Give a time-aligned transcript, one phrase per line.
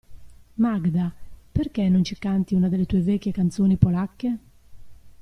[0.55, 1.13] Magda,
[1.51, 4.37] perché non ci canti una delle tue vecchie canzoni polacche?